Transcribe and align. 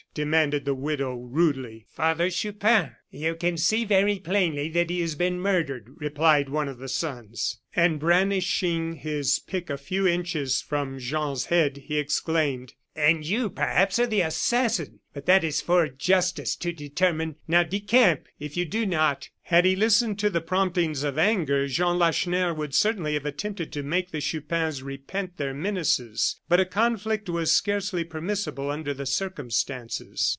demanded 0.13 0.65
the 0.65 0.75
widow, 0.75 1.15
rudely. 1.15 1.85
"Father 1.89 2.29
Chupin." 2.29 2.91
"You 3.11 3.33
can 3.33 3.55
see 3.55 3.85
very 3.85 4.19
plainly 4.19 4.67
that 4.67 4.89
he 4.89 4.99
has 4.99 5.15
been 5.15 5.39
murdered," 5.39 5.89
replied 5.99 6.49
one 6.49 6.67
of 6.67 6.79
the 6.79 6.89
sons. 6.89 7.61
And 7.77 7.97
brandishing 7.97 8.95
his 8.97 9.39
pick 9.39 9.69
a 9.69 9.77
few 9.77 10.05
inches 10.05 10.61
from 10.61 10.99
Jean's 10.99 11.45
head, 11.45 11.77
he 11.85 11.97
exclaimed: 11.97 12.73
"And 12.93 13.25
you, 13.25 13.49
perhaps, 13.49 13.99
are 13.99 14.07
the 14.07 14.19
assassin. 14.19 14.99
But 15.13 15.25
that 15.25 15.45
is 15.45 15.61
for 15.61 15.87
justice 15.87 16.57
to 16.57 16.73
determine. 16.73 17.37
Now, 17.47 17.63
decamp; 17.63 18.25
if 18.37 18.57
you 18.57 18.65
do 18.65 18.85
not" 18.85 19.29
Had 19.51 19.63
he 19.65 19.75
listened 19.77 20.19
to 20.19 20.29
the 20.29 20.41
promptings 20.41 21.03
of 21.03 21.17
anger, 21.17 21.67
Jean 21.67 21.97
Lacheneur 21.97 22.53
would 22.53 22.75
certainly 22.75 23.13
have 23.13 23.25
attempted 23.25 23.71
to 23.73 23.83
make 23.83 24.11
the 24.11 24.21
Chupins 24.21 24.81
repent 24.83 25.37
their 25.37 25.53
menaces. 25.53 26.39
But 26.49 26.59
a 26.61 26.65
conflict 26.65 27.29
was 27.29 27.51
scarcely 27.53 28.03
permissible 28.03 28.69
under 28.69 28.93
the 28.93 29.05
circumstances. 29.05 30.29